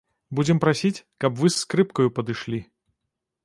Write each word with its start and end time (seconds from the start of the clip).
Будзем 0.37 0.61
прасіць, 0.63 1.03
каб 1.25 1.31
вы 1.43 1.47
з 1.53 1.59
скрыпкаю 1.63 2.09
падышлі. 2.21 2.59